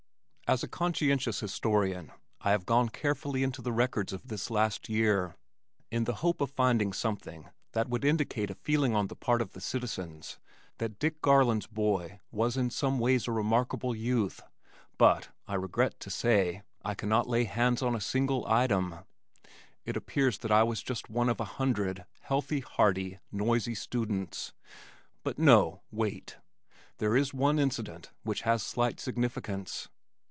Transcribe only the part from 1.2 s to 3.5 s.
historian I have gone carefully